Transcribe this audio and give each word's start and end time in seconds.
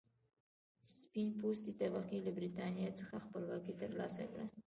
سپین 0.99 1.29
پوستې 1.39 1.71
طبقې 1.81 2.17
له 2.25 2.31
برېټانیا 2.37 2.89
څخه 2.99 3.15
خپلواکي 3.25 3.73
تر 3.81 3.89
لاسه 3.99 4.23
کړه. 4.31 4.45